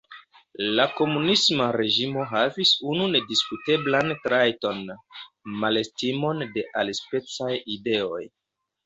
La 0.77 0.85
komunisma 0.99 1.65
reĝimo 1.81 2.23
havis 2.31 2.71
unu 2.93 3.09
nediskuteblan 3.15 4.09
trajton: 4.23 4.81
malestimon 5.65 6.43
de 6.57 6.65
alispecaj 6.83 7.53
ideoj. 7.77 8.23